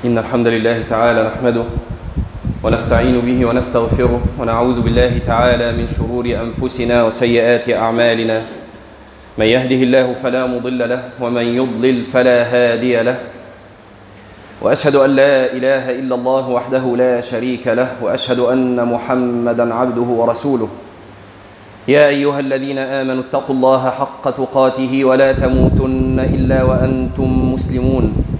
[0.00, 1.64] إن الحمد لله تعالى نحمده
[2.64, 8.42] ونستعين به ونستغفره ونعوذ بالله تعالى من شرور أنفسنا وسيئات أعمالنا.
[9.38, 13.18] من يهده الله فلا مضل له ومن يضلل فلا هادي له.
[14.62, 20.68] وأشهد أن لا إله إلا الله وحده لا شريك له وأشهد أن محمدا عبده ورسوله.
[21.88, 28.39] يا أيها الذين آمنوا اتقوا الله حق تقاته ولا تموتن إلا وأنتم مسلمون.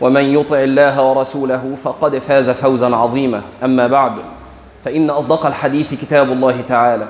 [0.00, 3.42] ومن يطع الله ورسوله فقد فاز فوزا عظيما.
[3.64, 4.12] أما بعد
[4.84, 7.06] فإن أصدق الحديث كتاب الله تعالى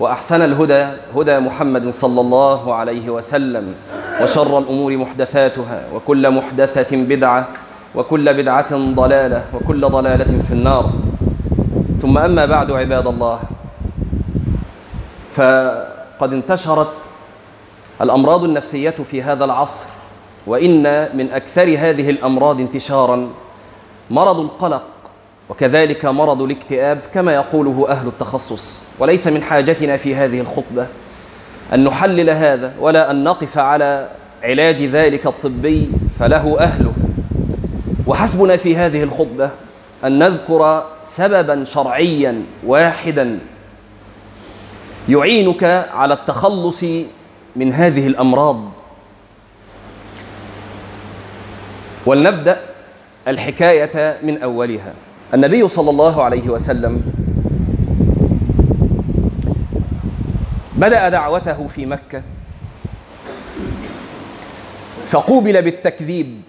[0.00, 3.74] وأحسن الهدى هدى محمد صلى الله عليه وسلم
[4.22, 7.46] وشر الأمور محدثاتها وكل محدثة بدعة
[7.94, 10.92] وكل بدعة ضلالة وكل ضلالة في النار.
[12.02, 13.38] ثم أما بعد عباد الله
[15.30, 16.92] فقد انتشرت
[18.00, 19.88] الأمراض النفسية في هذا العصر
[20.46, 23.28] وإن من أكثر هذه الأمراض انتشارا
[24.10, 24.82] مرض القلق
[25.48, 28.82] وكذلك مرض الاكتئاب كما يقوله أهل التخصص.
[28.98, 30.86] وليس من حاجتنا في هذه الخطبة
[31.74, 34.08] أن نحلل هذا ولا أن نقف على
[34.42, 36.92] علاج ذلك الطبي فله أهله.
[38.06, 39.50] وحسبنا في هذه الخطبة
[40.04, 43.38] أن نذكر سببا شرعيا واحدا
[45.08, 46.84] يعينك على التخلص
[47.56, 48.75] من هذه الأمراض.
[52.06, 52.56] ولنبدأ
[53.28, 54.94] الحكاية من أولها.
[55.34, 57.02] النبي صلى الله عليه وسلم
[60.76, 62.22] بدأ دعوته في مكة
[65.04, 66.40] فقوبل بالتكذيب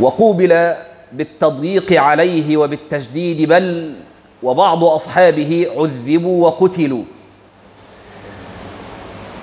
[0.00, 0.74] وقوبل
[1.12, 3.94] بالتضييق عليه وبالتشديد بل
[4.42, 7.02] وبعض أصحابه عذبوا وقتلوا.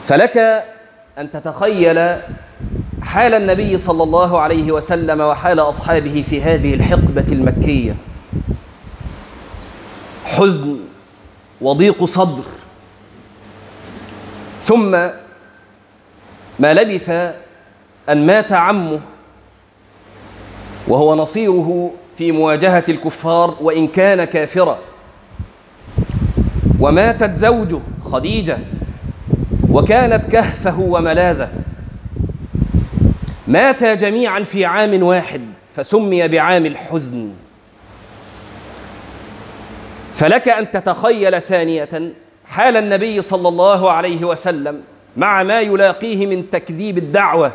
[0.03, 0.63] فلك
[1.17, 1.97] أن تتخيل
[3.03, 7.95] حال النبي صلى الله عليه وسلم وحال أصحابه في هذه الحقبة المكية.
[10.25, 10.77] حزن
[11.61, 12.43] وضيق صدر.
[14.61, 14.91] ثم
[16.59, 17.09] ما لبث
[18.09, 18.99] أن مات عمه
[20.87, 24.77] وهو نصيره في مواجهة الكفار وإن كان كافرا.
[26.79, 27.79] وماتت زوجه
[28.11, 28.57] خديجة
[29.69, 31.49] وكانت كهفه وملاذه.
[33.51, 35.41] ماتا جميعا في عام واحد
[35.75, 37.33] فسمي بعام الحزن.
[40.13, 41.89] فلك أن تتخيل ثانية
[42.45, 44.81] حال النبي صلى الله عليه وسلم
[45.17, 47.51] مع ما يلاقيه من تكذيب الدعوة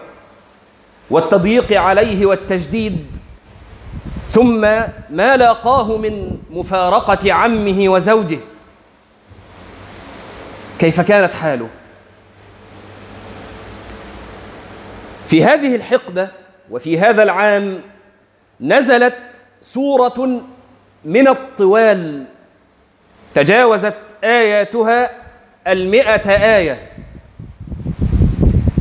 [1.11, 3.07] والتضييق عليه والتجديد
[4.27, 4.61] ثم
[5.11, 8.39] ما لاقاه من مفارقة عمه وزوجه.
[10.79, 11.69] كيف كانت حاله؟
[15.27, 16.29] في هذه الحقبة
[16.71, 17.81] وفي هذا العام
[18.61, 19.15] نزلت
[19.61, 20.43] سورة
[21.05, 22.25] من الطوال.
[23.35, 23.95] تجاوزت
[24.25, 25.11] آياتها
[25.67, 26.91] المئة آية.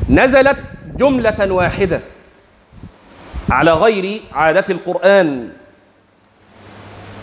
[0.09, 0.57] نزلت
[0.97, 2.01] جملة واحدة
[3.50, 5.50] على غير عادة القرآن.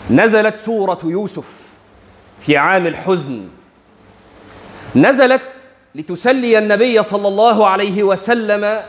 [0.09, 1.47] نزلت سورة يوسف
[2.41, 3.47] في عام الحزن.
[4.95, 5.41] نزلت
[5.95, 8.83] لتسلي النبي صلى الله عليه وسلم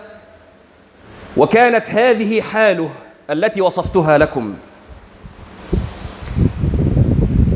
[1.37, 2.91] وكانت هذه حاله
[3.31, 4.55] التي وصفتها لكم.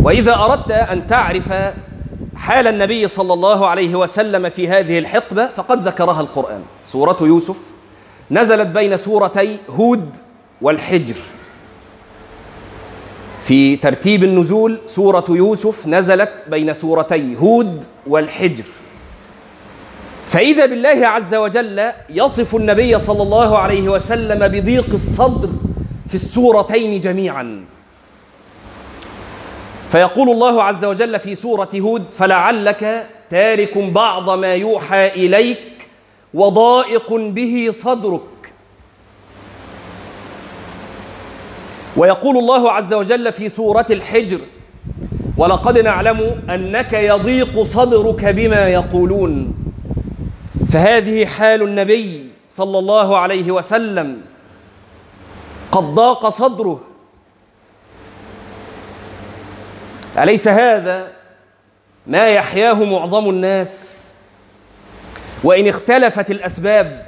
[0.03, 1.53] وإذا أردت أن تعرف
[2.37, 6.63] حال النبي صلى الله عليه وسلم في هذه الحقبة فقد ذكرها القرآن.
[6.87, 7.57] سورة يوسف
[8.31, 10.17] نزلت بين سورتي هود
[10.63, 11.17] والحجر.
[13.43, 18.65] في ترتيب النزول سورة يوسف نزلت بين سورتي هود والحجر.
[20.29, 25.49] فإذا بالله عز وجل يصف النبي صلى الله عليه وسلم بضيق الصدر
[26.09, 27.65] في السورتين جميعا.
[29.89, 35.59] فيقول الله عز وجل في سورة هود فلعلك تارك بعض ما يوحى إليك
[36.35, 38.21] وضائق به صدرك.
[41.97, 44.41] ويقول الله عز وجل في سورة الحجر
[45.37, 49.58] ولقد نعلم أنك يضيق صدرك بما يقولون.
[50.69, 54.21] فهذه حال النبي صلى الله عليه وسلم.
[55.73, 56.81] قد ضاق صدره.
[60.19, 61.09] أليس هذا
[62.07, 64.05] ما يحياه معظم الناس؟
[65.45, 67.07] وإن اختلفت الأسباب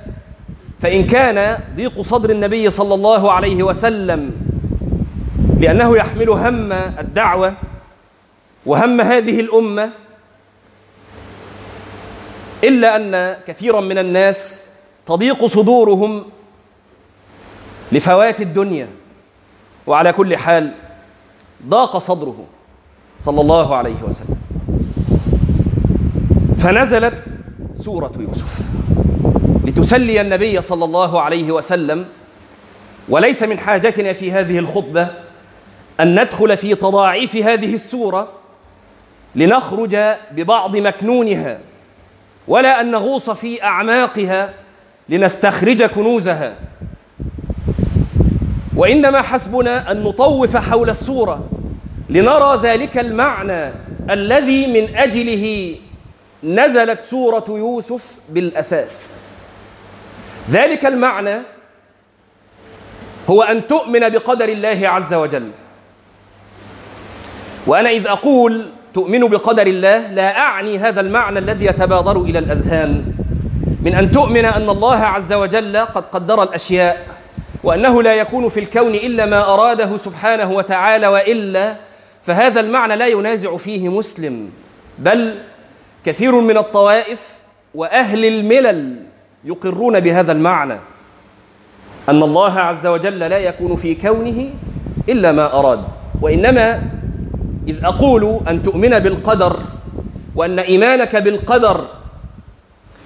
[0.81, 4.31] فإن كان ضيق صدر النبي صلى الله عليه وسلم
[5.61, 7.55] لأنه يحمل هم الدعوة
[8.67, 9.91] وهم هذه الأمة
[12.65, 14.69] إلا أن كثيرا من الناس
[15.07, 16.25] تضيق صدورهم
[17.93, 18.89] لفوات الدنيا
[19.87, 20.75] وعلى كل حال
[21.69, 22.45] ضاق صدره
[23.21, 24.37] صلى الله عليه وسلم.
[26.59, 27.15] فنزلت
[27.75, 28.61] سورة يوسف
[29.65, 32.07] لتسلي النبي صلى الله عليه وسلم
[33.09, 35.09] وليس من حاجتنا في هذه الخطبة
[36.01, 38.29] أن ندخل في تضاعيف هذه السورة
[39.35, 39.97] لنخرج
[40.33, 41.59] ببعض مكنونها.
[42.51, 44.55] ولا أن نغوص في أعماقها
[45.09, 46.55] لنستخرج كنوزها.
[48.77, 51.49] وإنما حسبنا أن نطوف حول السورة
[52.09, 53.73] لنرى ذلك المعنى
[54.11, 55.77] الذي من أجله
[56.45, 59.17] نزلت سورة يوسف بالأساس.
[60.51, 61.43] ذلك المعنى
[63.31, 65.51] هو أن تؤمن بقدر الله عز وجل.
[67.67, 73.13] وأنا إذ أقول تؤمن بقدر الله لا أعني هذا المعنى الذي يتبادر إلى الأذهان.
[73.83, 77.07] من أن تؤمن أن الله عز وجل قد قدر الأشياء
[77.65, 81.77] وأنه لا يكون في الكون إلا ما أراده سبحانه وتعالى وإلا
[82.23, 84.51] فهذا المعنى لا ينازع فيه مسلم
[84.99, 85.39] بل
[86.07, 87.43] كثير من الطوائف
[87.75, 88.97] وأهل الملل
[89.45, 90.79] يقرون بهذا المعنى.
[92.09, 94.51] أن الله عز وجل لا يكون في كونه
[95.09, 95.85] إلا ما أراد
[96.23, 96.83] وإنما
[97.71, 99.61] إذ أقول أن تؤمن بالقدر
[100.35, 101.89] وأن إيمانك بالقدر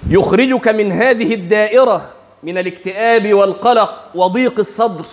[0.09, 2.09] يخرجك من هذه الدائرة
[2.43, 5.05] من الاكتئاب والقلق وضيق الصدر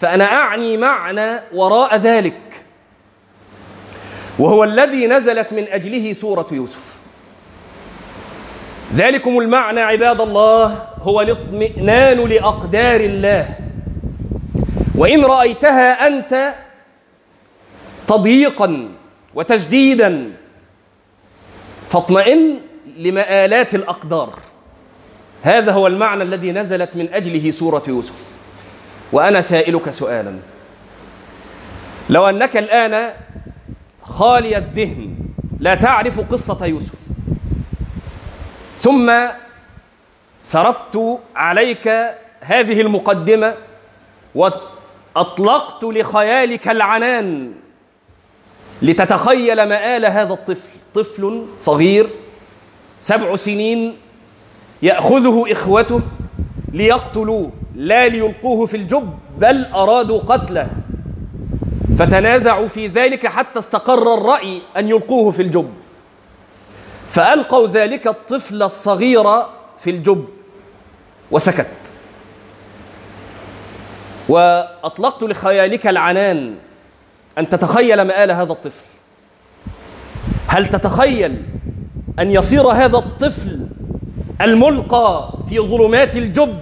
[0.00, 2.40] فأنا أعني معنى وراء ذلك.
[4.38, 6.96] وهو الذي نزلت من أجله سورة يوسف.
[8.92, 13.48] ذلكم المعنى عباد الله هو الاطمئنان لأقدار الله.
[14.94, 16.54] وإن رأيتها أنت
[18.12, 18.88] تضييقا
[19.34, 20.32] وتجديدا
[21.90, 22.60] فاطمئن
[22.96, 24.38] لمآلات الأقدار.
[25.42, 28.14] هذا هو المعنى الذي نزلت من أجله سورة يوسف.
[29.12, 30.38] وأنا سائلك سؤالا.
[32.10, 33.10] لو أنك الآن
[34.02, 35.14] خالي الذهن
[35.60, 36.94] لا تعرف قصة يوسف
[38.76, 39.12] ثم
[40.42, 41.88] سردت عليك
[42.40, 43.54] هذه المقدمة
[44.34, 47.52] وأطلقت لخيالك العنان
[48.82, 50.68] لتتخيل مآل هذا الطفل.
[50.94, 52.06] طفل صغير
[53.00, 53.96] سبع سنين
[54.82, 56.00] يأخذه إخوته
[56.72, 60.68] ليقتلوه لا ليلقوه في الجب بل أرادوا قتله.
[61.98, 65.70] فتنازعوا في ذلك حتى استقر الرأي أن يلقوه في الجب.
[67.08, 69.24] فألقوا ذلك الطفل الصغير
[69.78, 70.24] في الجب
[71.30, 71.92] وسكت.
[74.28, 76.54] وأطلقت لخيالك العنان.
[77.38, 78.84] أن تتخيل مآل هذا الطفل.
[80.48, 81.42] هل تتخيل
[82.18, 83.66] أن يصير هذا الطفل
[84.40, 86.58] الملقى في ظلمات الجب؟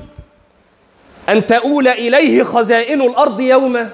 [1.29, 3.91] أن تؤول إليه خزائن الأرض يوما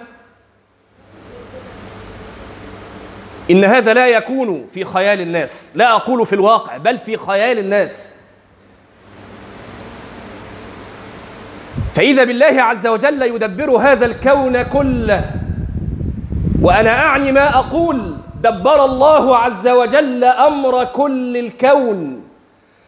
[3.50, 5.72] إن هذا لا يكون في خيال الناس.
[5.74, 8.14] لا أقول في الواقع بل في خيال الناس.
[11.94, 15.30] فإذا بالله عز وجل يدبر هذا الكون كله
[16.66, 22.22] وأنا أعني ما أقول دبر الله عز وجل أمر كل الكون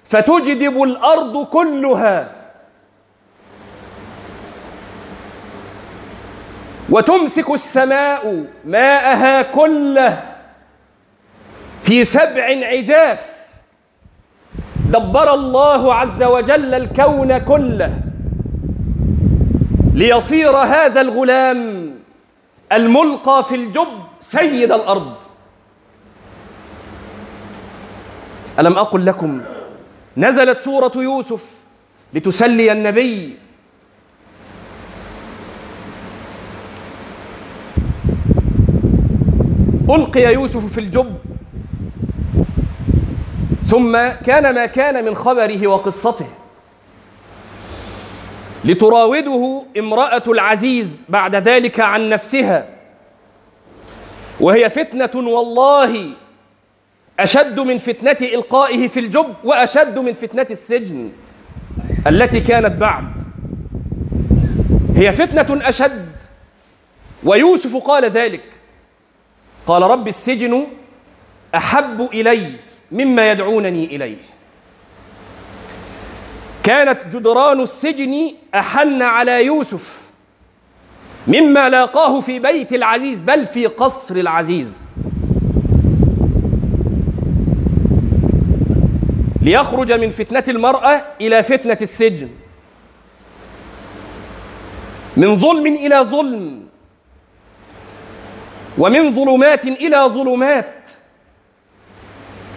[0.04, 2.30] فتجدب الأرض كلها.
[6.90, 10.23] وتمسك السماء ماءها كله
[11.82, 13.38] في سبع عجاف.
[14.90, 17.99] دبر الله عز وجل الكون كله
[19.94, 21.88] ليصير هذا الغلام
[22.73, 23.89] الملقى في الجب
[24.21, 25.15] سيد الأرض.
[28.59, 29.43] ألم أقل لكم
[30.17, 31.45] نزلت سورة يوسف
[32.15, 33.37] لتسلي النبي
[39.91, 41.15] ألقي يوسف في الجب.
[43.63, 43.93] ثم
[44.27, 46.27] كان ما كان من خبره وقصته.
[48.65, 52.69] لتراوده امرأة العزيز بعد ذلك عن نفسها.
[54.41, 56.11] وهي فتنة والله
[57.21, 61.11] أشد من فتنة إلقائه في الجب وأشد من فتنة السجن
[62.07, 63.05] التي كانت بعد.
[64.97, 66.12] هي فتنة أشد.
[67.25, 68.45] ويوسف قال ذلك.
[69.67, 70.67] قال رب السجن
[71.55, 72.53] أحب إلي
[72.93, 74.38] مما يدعونني إليه.
[76.69, 79.99] كانت جدران السجن أحن على يوسف
[81.27, 84.85] مما لاقاه في بيت العزيز بل في قصر العزيز.
[89.43, 92.29] ليخرج من فتنة المرأة إلى فتنة السجن.
[95.17, 96.67] من ظلم إلى ظلم.
[98.79, 100.91] ومن ظلمات إلى ظلمات.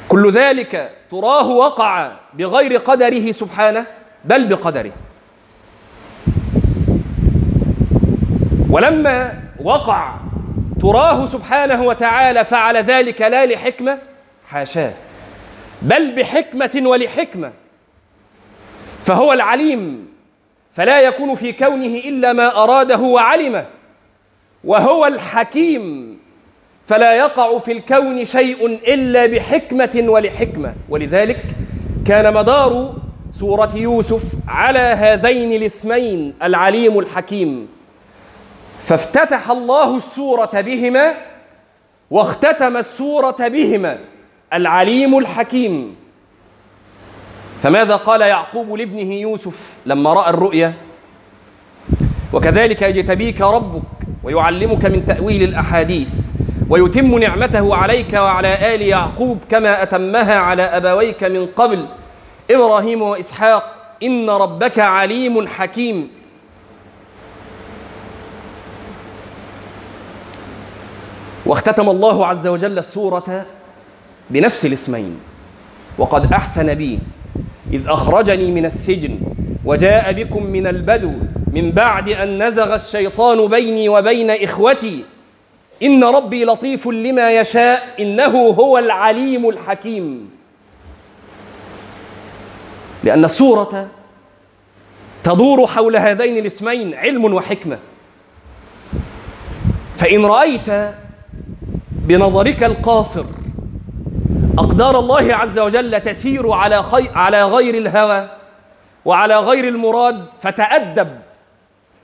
[0.09, 4.00] كل ذلك تراه وقع بغير قدره سبحانه.
[4.25, 4.91] بل بقدره.
[8.69, 10.15] ولما وقع
[10.81, 13.97] تراه سبحانه وتعالى فعل ذلك لا لحكمة
[14.47, 14.93] حاشاه.
[15.81, 17.51] بل بحكمة ولحكمة.
[19.01, 20.07] فهو العليم
[20.71, 23.65] فلا يكون في كونه إلا ما أراده وعلمه.
[24.63, 26.17] وهو الحكيم
[26.85, 30.73] فلا يقع في الكون شيء إلا بحكمة ولحكمة.
[30.89, 31.45] ولذلك
[32.07, 33.00] كان مدار
[33.33, 37.67] سورة يوسف على هذين الاسمين العليم الحكيم.
[38.79, 41.13] فافتتح الله السورة بهما
[42.11, 43.97] واختتم السورة بهما
[44.53, 45.95] العليم الحكيم.
[47.63, 50.73] فماذا قال يعقوب لابنه يوسف لما رأى الرؤيا؟
[52.33, 53.81] وكذلك يجتبيك ربك
[54.23, 56.13] ويعلمك من تأويل الأحاديث
[56.69, 61.85] ويتم نعمته عليك وعلى آل يعقوب كما أتمها على أبويك من قبل.
[62.55, 63.63] إبراهيم وإسحاق
[64.03, 66.09] إن ربك عليم حكيم.
[71.45, 73.45] واختتم الله عز وجل السورة
[74.29, 75.19] بنفس الاسمين
[75.97, 76.99] وقد أحسن بي
[77.73, 79.19] إذ أخرجني من السجن
[79.65, 81.13] وجاء بكم من البدو
[81.51, 85.03] من بعد أن نزغ الشيطان بيني وبين إخوتي.
[85.83, 90.29] إن ربي لطيف لما يشاء إنه هو العليم الحكيم.
[93.03, 93.87] لأن السوره
[95.23, 97.79] تدور حول هذين الاسمين علم وحكمة.
[99.95, 100.95] فإن رأيت
[101.91, 103.25] بنظرك القاصر
[104.57, 107.09] أقدار الله عز وجل تسير على خي...
[107.15, 108.29] على غير الهوى
[109.05, 111.09] وعلى غير المراد فتأدب.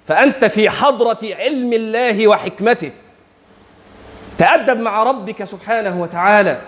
[0.07, 2.91] فأنت في حضرة علم الله وحكمته.
[4.37, 6.61] تأدب مع ربك سبحانه وتعالى.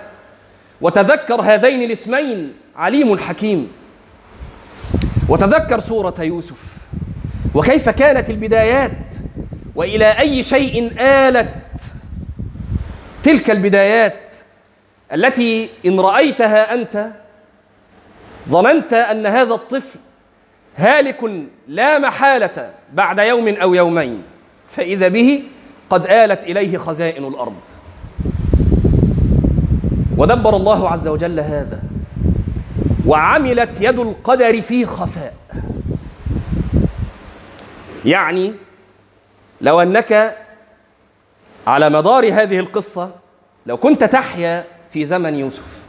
[0.82, 3.79] وتذكر هذين الاسمين عليم حكيم.
[5.30, 6.78] وتذكر سورة يوسف.
[7.56, 8.92] وكيف كانت البدايات؟
[9.76, 11.54] وإلى أي شيء آلت
[13.24, 14.36] تلك البدايات
[15.14, 17.08] التي إن رأيتها أنت
[18.50, 20.00] ظننت أن هذا الطفل
[20.78, 21.32] هالك
[21.68, 24.24] لا محالة بعد يوم أو يومين
[24.76, 25.44] فإذا به
[25.90, 27.56] قد آلت إليه خزائن الأرض.
[30.18, 31.80] ودبر الله عز وجل هذا.
[33.06, 35.34] وعملت يد القدر في خفاء.
[38.06, 38.54] يعني
[39.62, 40.38] لو أنك
[41.68, 43.12] على مدار هذه القصة
[43.66, 45.80] لو كنت تحيا في زمن يوسف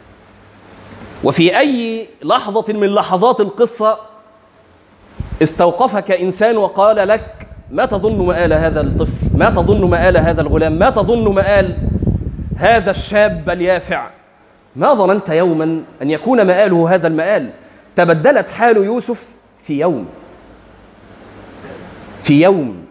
[1.24, 3.98] وفي أي لحظة من لحظات القصة
[5.42, 10.90] استوقفك إنسان وقال لك ما تظن مآل هذا الطفل؟ ما تظن مآل هذا الغلام؟ ما
[10.90, 11.76] تظن مآل
[12.56, 14.10] هذا الشاب اليافع؟
[14.76, 17.50] ما ظننت يوما أن يكون مآله هذا المآل؟
[17.96, 19.34] تبدلت حال يوسف
[19.64, 20.06] في يوم.
[22.22, 22.86] في يوم.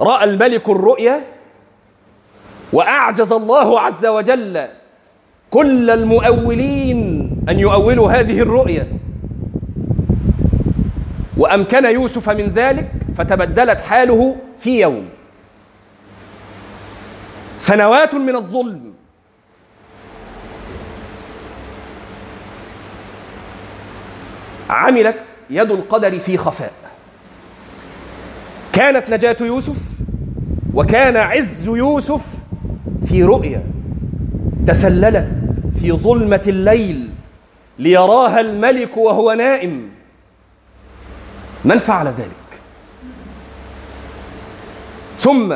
[0.00, 1.24] رأى الملك الرؤيا
[2.72, 4.68] وأعجز الله عز وجل
[5.50, 8.98] كل المؤولين أن يؤولوا هذه الرؤيا.
[11.36, 15.08] وأمكن يوسف من ذلك فتبدلت حاله في يوم.
[17.58, 18.94] سنوات من الظلم.
[24.70, 25.20] عملت
[25.50, 26.72] يد القدر في خفاء.
[28.72, 29.78] كانت نجاة يوسف
[30.74, 32.26] وكان عز يوسف
[33.08, 33.62] في رؤيا.
[34.66, 35.28] تسللت
[35.80, 37.10] في ظلمة الليل
[37.78, 39.88] ليراها الملك وهو نائم.
[41.64, 42.60] من فعل ذلك؟
[45.16, 45.54] ثم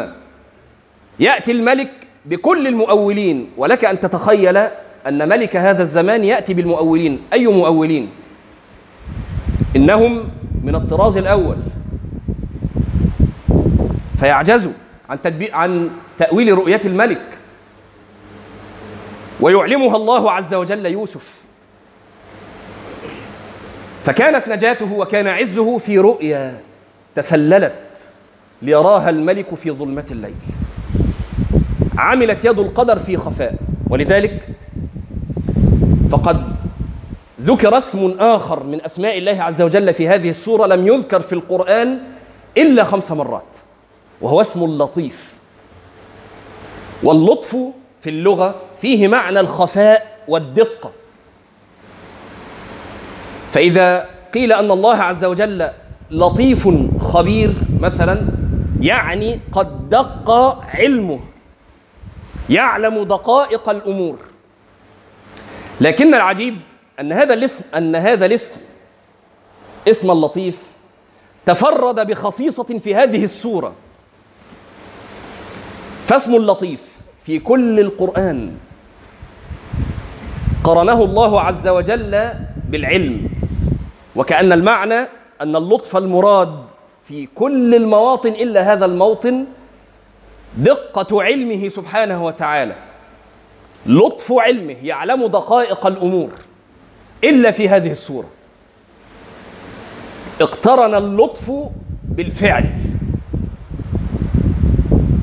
[1.20, 1.90] يأتي الملك
[2.26, 4.56] بكل المؤولين ولك أن تتخيل
[5.06, 7.20] أن ملك هذا الزمان يأتي بالمؤولين.
[7.32, 8.10] أي مؤولين؟
[9.76, 10.28] إنهم
[10.62, 11.56] من الطراز الأول.
[14.18, 14.72] فيعجزوا
[15.08, 17.22] عن تدبير عن تأويل رؤية الملك.
[19.40, 21.40] ويعلمها الله عز وجل يوسف.
[24.04, 26.60] فكانت نجاته وكان عزه في رؤيا
[27.14, 27.74] تسللت
[28.62, 30.34] ليراها الملك في ظلمة الليل.
[31.98, 33.54] عملت يد القدر في خفاء.
[33.90, 34.48] ولذلك
[36.10, 36.49] فقد
[37.40, 41.98] ذكر اسم آخر من أسماء الله عز وجل في هذه السورة لم يذكر في القرآن
[42.56, 43.56] إلا خمس مرات
[44.20, 45.34] وهو اسم اللطيف
[47.02, 47.56] واللطف
[48.00, 50.92] في اللغة فيه معنى الخفاء والدقة.
[53.50, 55.70] فإذا قيل أن الله عز وجل
[56.10, 56.68] لطيف
[57.00, 58.26] خبير مثلا
[58.80, 60.30] يعني قد دق
[60.74, 61.20] علمه
[62.50, 64.18] يعلم دقائق الأمور.
[65.80, 66.56] لكن العجيب
[67.00, 68.60] أن هذا الاسم أن هذا الاسم
[69.88, 70.58] اسم اللطيف
[71.46, 73.72] تفرد بخصيصة في هذه السورة.
[76.06, 76.80] فاسم اللطيف
[77.24, 78.52] في كل القرآن.
[80.64, 82.28] قرنه الله عز وجل
[82.68, 83.28] بالعلم.
[84.16, 85.00] وكأن المعنى
[85.40, 86.64] أن اللطف المراد
[87.04, 89.44] في كل المواطن إلا هذا الموطن
[90.56, 92.74] دقة علمه سبحانه وتعالى.
[93.86, 96.30] لطف علمه يعلم دقائق الأمور.
[97.24, 98.26] إلا في هذه السورة
[100.40, 101.52] اقترن اللطف
[102.04, 102.64] بالفعل.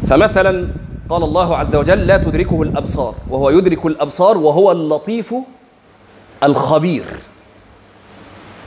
[0.07, 0.67] فمثلا
[1.09, 3.15] قال الله عز وجل لا تدركه الأبصار.
[3.29, 5.33] وهو يدرك الأبصار وهو اللطيف
[6.43, 7.05] الخبير.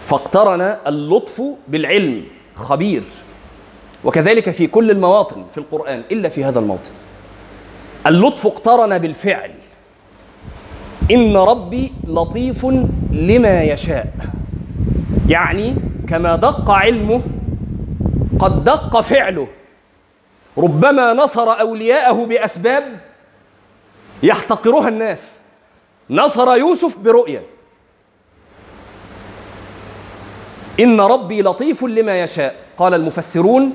[0.04, 3.02] فاقترن اللطف بالعلم خبير.
[4.04, 6.90] وكذلك في كل المواطن في القرآن إلا في هذا الموطن.
[8.06, 9.50] اللطف اقترن بالفعل.
[11.10, 12.66] إن ربي لطيف
[13.10, 14.12] لما يشاء.
[15.28, 15.74] يعني
[16.08, 17.22] كما دق علمه
[18.38, 19.46] قد دق فعله.
[20.58, 22.84] ربما نصر أولياءه بأسباب
[24.22, 25.42] يحتقرها الناس.
[26.10, 27.42] نصر يوسف برؤية.
[30.80, 32.54] إن ربي لطيف لما يشاء.
[32.78, 33.72] قال المفسرون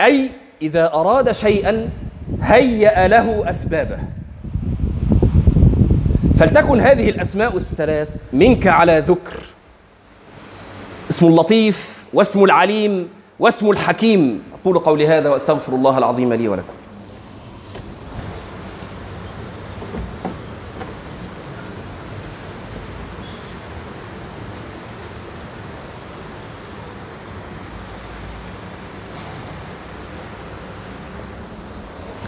[0.00, 0.30] أي
[0.62, 1.90] إذا أراد شيئا
[2.42, 3.98] هيأ له أسبابه.
[6.36, 9.40] فلتكن هذه الأسماء الثلاث منك على ذكر.
[11.10, 14.42] اسم اللطيف واسم العليم واسم الحكيم.
[14.60, 16.72] أقول قولي هذا وأستغفر الله العظيم لي ولكم.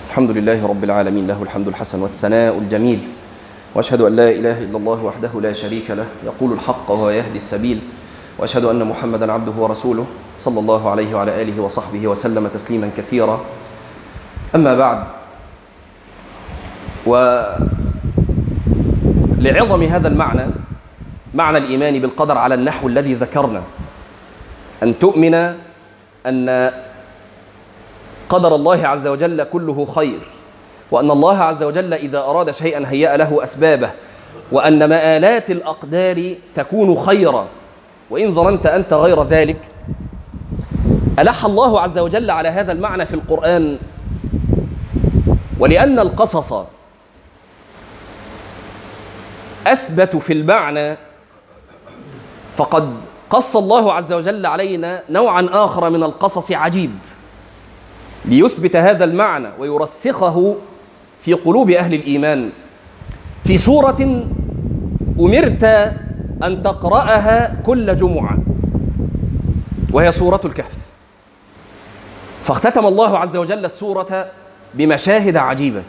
[0.08, 1.26] الحمد لله رب العالمين.
[1.26, 3.08] له الحمد الحسن والثناء الجميل.
[3.78, 7.78] وأشهد أن لا إله إلا الله وحده لا شريك له يقول الحق وهو يهدي السبيل.
[8.38, 10.06] وأشهد أن محمدا عبده ورسوله
[10.38, 13.40] صلى الله عليه وعلى آله وصحبه وسلم تسليما كثيرا.
[14.54, 15.06] أما بعد
[19.38, 20.46] ولعظم هذا المعنى
[21.34, 23.62] معنى الإيمان بالقدر على النحو الذي ذكرنا.
[24.82, 25.34] أن تؤمن
[26.26, 26.72] أن
[28.28, 30.20] قدر الله عز وجل كله خير.
[30.90, 33.90] وأن الله عز وجل إذا أراد شيئا هيأ له أسبابه
[34.52, 37.46] وأن مآلات الأقدار تكون خيرا.
[38.10, 39.56] وإن ظننت أنت غير ذلك
[41.18, 43.78] ألح الله عز وجل على هذا المعنى في القرآن
[45.58, 46.64] ولأن القصص
[49.66, 50.96] أثبت في المعنى
[52.56, 52.94] فقد
[53.30, 56.90] قص الله عز وجل علينا نوعا آخر من القصص عجيب.
[58.24, 60.56] ليثبت هذا المعنى ويرسخه
[61.20, 62.50] في قلوب أهل الإيمان.
[63.44, 64.26] في سورة
[65.20, 65.64] أمرت
[66.42, 68.38] أن تقرأها كل جمعة
[69.92, 70.78] وهي سورة الكهف.
[72.42, 74.26] فاختتم الله عز وجل السورة
[74.74, 75.82] بمشاهد عجيبة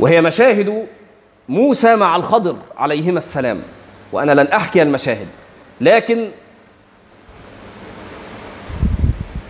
[0.00, 0.86] وهي مشاهد
[1.48, 3.62] موسى مع الخضر عليهما السلام.
[4.12, 5.26] وأنا لن أحكي المشاهد
[5.80, 6.28] لكن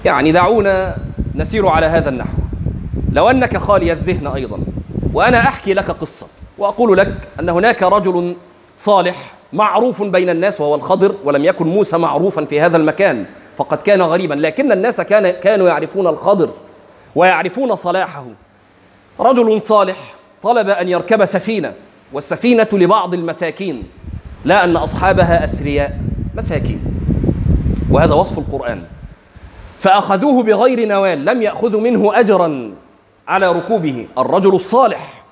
[0.05, 0.97] يعني دعونا
[1.35, 2.44] نسير على هذا النحو.
[3.15, 4.59] لو أنك خالي الذهن أيضا
[5.13, 6.27] وأنا أحكي لك قصة
[6.59, 8.37] وأقول لك أن هناك رجل
[8.77, 13.25] صالح معروف بين الناس وهو الخضر ولم يكن موسى معروفا في هذا المكان
[13.57, 16.51] فقد كان غريبا لكن الناس كان كانوا يعرفون الخضر
[17.15, 18.25] ويعرفون صلاحه.
[19.21, 21.73] رجل صالح طلب أن يركب سفينة
[22.13, 23.83] والسفينة لبعض المساكين
[24.45, 25.99] لا أن أصحابها أثرياء
[26.35, 26.85] مساكين.
[27.91, 28.83] وهذا وصف القرآن.
[29.79, 32.71] فأخذوه بغير نوال لم يأخذوا منه اجرا.
[33.29, 35.25] على ركوبه الرجل الصالح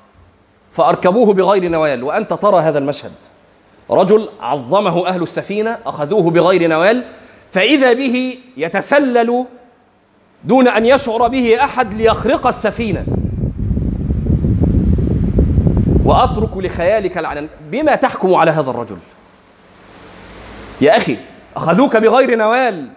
[0.73, 3.13] فأركبوه بغير نوال وأنت ترى هذا المشهد.
[3.91, 7.05] رجل عظمه أهل السفينة أخذوه بغير نوال
[7.51, 9.47] فإذا به يتسلل
[10.45, 13.05] دون أن يشعر به أحد ليخرق السفينة.
[16.05, 18.97] وأترك لخيالك العنان بما تحكم على هذا الرجل؟
[20.81, 21.17] يا أخي
[21.57, 22.89] أخذوك بغير نوال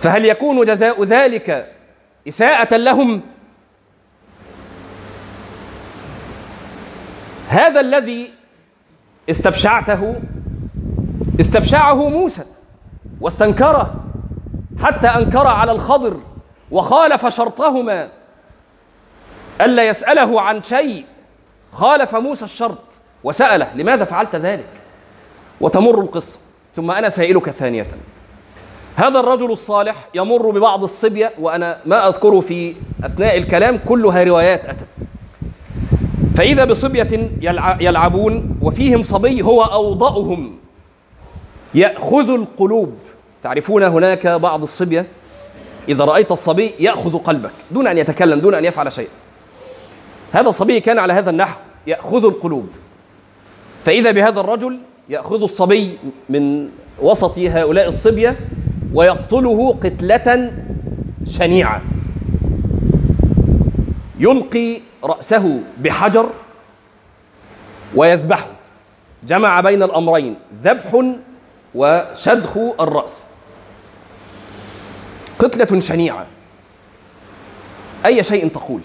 [0.00, 1.75] فهل يكون جزاء ذلك
[2.28, 3.20] إساءة لهم.
[7.48, 8.30] هذا الذي
[9.30, 10.20] استبشعته
[11.40, 12.44] استبشعه موسى
[13.20, 14.04] واستنكره
[14.82, 16.20] حتى أنكر على الخضر
[16.70, 18.08] وخالف شرطهما.
[19.60, 21.04] ألا يسأله عن شيء
[21.72, 22.78] خالف موسى الشرط
[23.24, 24.68] وسأله لماذا فعلت ذلك؟
[25.60, 26.40] وتمر القصة.
[26.76, 27.86] ثم أنا سائلك ثانية.
[28.96, 34.86] هذا الرجل الصالح يمر ببعض الصبية وأنا ما اذكره في أثناء الكلام كلها روايات أتت.
[36.36, 37.30] فإذا بصبية
[37.80, 40.56] يلعبون وفيهم صبي هو أوضأهم.
[41.74, 42.94] يأخذ القلوب.
[43.42, 45.06] تعرفون هناك بعض الصبية؟
[45.88, 47.52] إذا رأيت الصبي يأخذ قلبك.
[47.70, 49.10] دون أن يتكلم دون أن يفعل شيئا
[50.32, 51.58] هذا الصبي كان على هذا النحو.
[51.86, 52.68] يأخذ القلوب.
[53.84, 54.78] فإذا بهذا الرجل
[55.08, 56.68] يأخذ الصبي من
[57.02, 58.36] وسط هؤلاء الصبية
[58.96, 60.52] ويقتله قتلة
[61.24, 61.82] شنيعة.
[64.18, 66.30] يلقي رأسه بحجر
[67.94, 68.46] ويذبحه.
[69.24, 71.04] جمع بين الأمرين ذبح
[71.74, 73.26] وشدخ الرأس.
[75.38, 76.26] قتلة شنيعة.
[78.06, 78.80] أي شيء تقول؟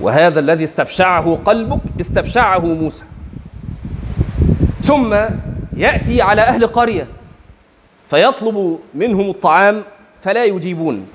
[0.00, 3.04] وهذا الذي استبشعه قلبك استبشعه موسى.
[4.80, 5.14] ثم
[5.76, 7.06] يأتي على أهل قرية.
[8.10, 9.84] فيطلب منهم الطعام
[10.22, 11.06] فلا يجيبون.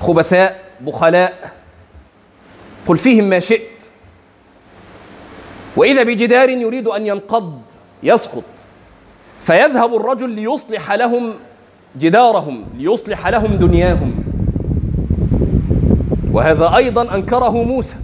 [0.00, 1.50] خبثاء بخلاء
[2.86, 3.88] قل فيهم ما شئت.
[5.76, 7.60] وإذا بجدار يريد أن ينقض
[8.02, 8.44] يسقط.
[9.40, 11.34] فيذهب الرجل ليصلح لهم
[11.98, 14.24] جدارهم ليصلح لهم دنياهم.
[16.32, 17.94] وهذا أيضا أنكره موسى.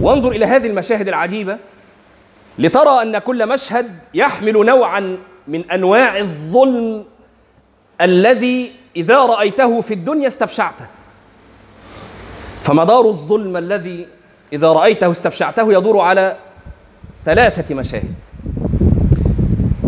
[0.00, 1.58] وانظر إلى هذه المشاهد العجيبة
[2.58, 7.04] لترى أن كل مشهد يحمل نوعا من أنواع الظلم
[8.00, 10.86] الذي إذا رأيته في الدنيا استبشعته.
[12.62, 14.06] فمدار الظلم الذي
[14.52, 16.36] إذا رأيته استبشعته يدور على
[17.24, 18.14] ثلاثة مشاهد.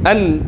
[0.07, 0.41] أن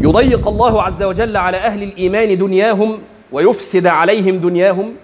[0.00, 2.98] يضيق الله عز وجل على أهل الإيمان دنياهم
[3.32, 4.94] ويفسد عليهم دنياهم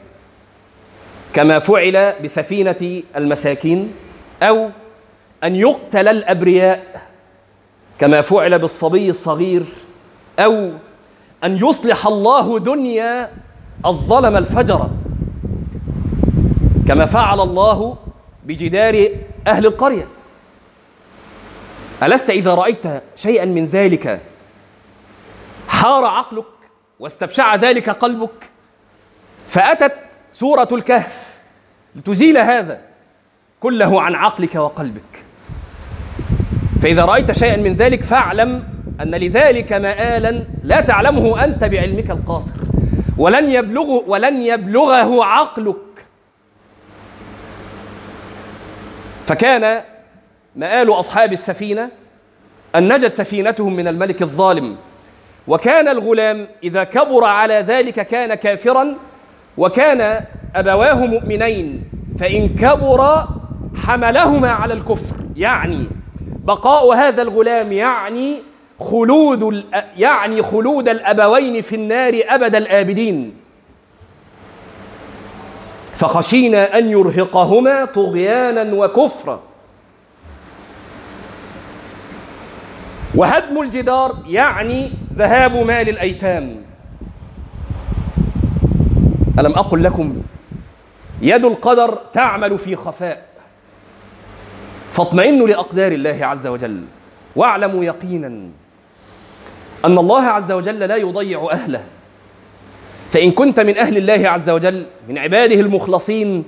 [1.34, 3.92] كما فعل بسفينة المساكين
[4.42, 4.70] أو
[5.44, 7.02] أن يقتل الأبرياء
[8.00, 9.64] كما فعل بالصبي الصغير
[10.38, 10.70] أو
[11.44, 13.30] أن يصلح الله دنيا
[13.86, 14.90] الظلم الفجر.
[16.88, 17.96] كما فعل الله
[18.44, 19.08] بجدار
[19.46, 20.06] أهل القرية.
[22.02, 22.84] ألست إذا رأيت
[23.16, 24.20] شيئا من ذلك؟
[25.68, 26.44] حار عقلك
[27.00, 28.50] واستبشع ذلك قلبك.
[29.48, 29.98] فأتت
[30.32, 31.38] سورة الكهف
[31.96, 32.80] لتزيل هذا
[33.60, 35.29] كله عن عقلك وقلبك.
[36.82, 38.64] فإذا رأيت شيئا من ذلك فاعلم
[39.02, 42.54] أن لذلك مآلا لا تعلمه أنت بعلمك القاصر.
[43.18, 45.76] ولن يبلغه ولن يبلغه عقلك.
[49.24, 49.82] فكان
[50.56, 51.88] مآل أصحاب السفينة
[52.74, 54.76] أن نجت سفينتهم من الملك الظالم.
[55.48, 58.94] وكان الغلام إذا كبر على ذلك كان كافرا
[59.58, 61.84] وكان أبواه مؤمنين.
[62.18, 63.24] فإن كبر
[63.76, 65.86] حملهما على الكفر يعني
[66.44, 68.42] بقاء هذا الغلام يعني
[68.80, 69.64] خلود
[69.96, 73.36] يعني خلود الأبوين في النار أبد الآبدين.
[75.94, 79.40] فخشينا أن يرهقهما طغيانا وكفرا.
[83.14, 86.62] وهدم الجدار يعني ذهاب مال الأيتام.
[89.38, 90.22] ألم أقل لكم
[91.22, 93.29] يد القدر تعمل في خفاء.
[95.00, 96.84] فاطمئنوا لأقدار الله عز وجل
[97.36, 98.26] واعلموا يقينا
[99.84, 101.82] أن الله عز وجل لا يضيع أهله.
[103.10, 106.44] فإن كنت من أهل الله عز وجل من عباده المخلصين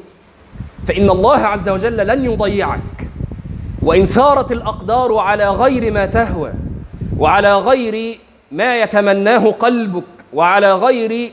[0.89, 3.09] فإن الله عز وجل لن يضيعك.
[3.83, 6.53] وإن سارت الأقدار على غير ما تهوى
[7.19, 8.19] وعلى غير
[8.53, 11.33] ما يتمناه قلبك وعلى غير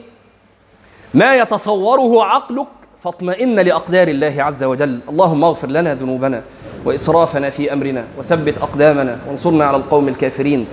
[1.13, 2.67] ما يتصوره عقلك
[3.03, 4.99] فاطمئن لأقدار الله عز وجل.
[5.09, 6.43] اللهم اغفر لنا ذنوبنا.
[6.85, 10.65] وإسرافنا في أمرنا وثبت أقدامنا وانصرنا على القوم الكافرين.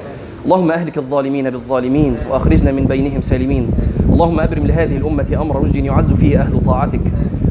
[0.44, 3.70] اللهم أهلك الظالمين بالظالمين وأخرجنا من بينهم سالمين.
[4.12, 7.00] اللهم أبرم لهذه الأمة أمر رشد يعز فيه أهل طاعتك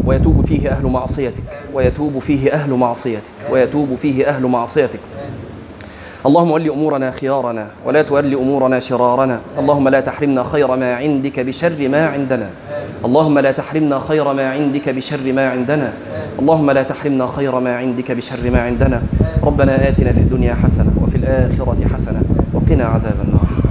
[0.05, 4.99] ويتوب فيه أهل معصيتك ويتوب فيه أهل معصيتك ويتوب فيه أهل معصيتك.
[6.25, 9.39] اللهم ول أمورنا خيارنا ولا تول أمورنا شرارنا.
[9.59, 12.49] اللهم لا تحرمنا خير ما عندك بشر ما عندنا.
[13.05, 15.93] اللهم لا تحرمنا خير ما عندك بشر ما عندنا.
[16.39, 19.01] اللهم لا تحرمنا خير ما عندك بشر ما عندنا.
[19.43, 22.21] ربنا آتنا في الدنيا حسنة وفي الآخرة حسنة
[22.53, 23.64] وقنا عذاب النار.